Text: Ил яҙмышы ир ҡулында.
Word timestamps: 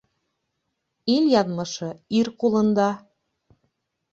Ил 1.15 1.27
яҙмышы 1.33 1.91
ир 2.21 2.33
ҡулында. 2.45 2.89